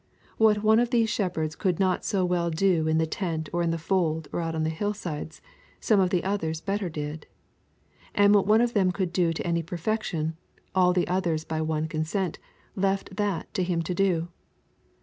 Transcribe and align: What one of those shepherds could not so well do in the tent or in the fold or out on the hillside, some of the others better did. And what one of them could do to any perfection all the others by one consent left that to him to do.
What 0.39 0.63
one 0.63 0.79
of 0.79 0.89
those 0.89 1.11
shepherds 1.11 1.55
could 1.55 1.79
not 1.79 2.03
so 2.03 2.25
well 2.25 2.49
do 2.49 2.87
in 2.87 2.97
the 2.97 3.05
tent 3.05 3.49
or 3.53 3.61
in 3.61 3.69
the 3.69 3.77
fold 3.77 4.27
or 4.33 4.41
out 4.41 4.55
on 4.55 4.63
the 4.63 4.71
hillside, 4.71 5.37
some 5.79 5.99
of 5.99 6.09
the 6.09 6.23
others 6.23 6.59
better 6.59 6.89
did. 6.89 7.27
And 8.15 8.33
what 8.33 8.47
one 8.47 8.61
of 8.61 8.73
them 8.73 8.91
could 8.91 9.13
do 9.13 9.31
to 9.31 9.45
any 9.45 9.61
perfection 9.61 10.37
all 10.73 10.91
the 10.91 11.07
others 11.07 11.45
by 11.45 11.61
one 11.61 11.87
consent 11.87 12.39
left 12.75 13.15
that 13.17 13.53
to 13.53 13.61
him 13.63 13.83
to 13.83 13.93
do. 13.93 14.29